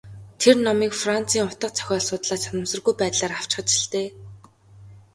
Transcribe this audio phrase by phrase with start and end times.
[0.39, 4.07] Тэр номыг Францын утга зохиол судлаач санамсаргүй байдлаар авчхаж л дээ.